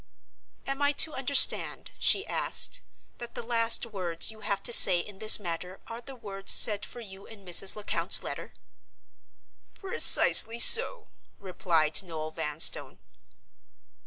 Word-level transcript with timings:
"Am 0.65 0.81
I 0.81 0.93
to 0.93 1.13
understand," 1.13 1.91
she 1.99 2.25
asked, 2.25 2.81
"that 3.19 3.35
the 3.35 3.43
last 3.45 3.85
words 3.85 4.31
you 4.31 4.39
have 4.39 4.63
to 4.63 4.73
say 4.73 4.97
in 4.97 5.19
this 5.19 5.39
matter 5.39 5.79
are 5.85 6.01
the 6.01 6.15
words 6.15 6.51
said 6.51 6.83
for 6.87 7.01
you 7.01 7.27
in 7.27 7.45
Mrs. 7.45 7.75
Lecount's 7.75 8.23
letter!" 8.23 8.51
"Precisely 9.75 10.57
so," 10.57 11.05
replied 11.37 12.01
Noel 12.01 12.31
Vanstone. 12.31 12.97